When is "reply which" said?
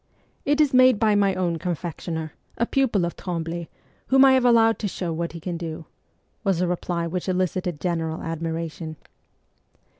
6.67-7.29